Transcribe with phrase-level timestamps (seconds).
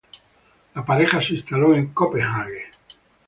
[0.73, 2.71] La pareja se instaló en Copenhague.